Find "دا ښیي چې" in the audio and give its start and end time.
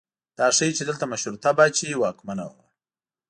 0.37-0.83